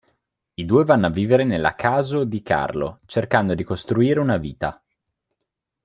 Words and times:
I 0.55 0.65
due 0.65 0.83
vanno 0.83 1.05
a 1.05 1.09
vivere 1.11 1.43
nella 1.43 1.75
caso 1.75 2.23
di 2.23 2.41
Carlo 2.41 3.01
cercando 3.05 3.53
di 3.53 3.63
costruire 3.63 4.19
una 4.19 4.37
vita. 4.37 4.81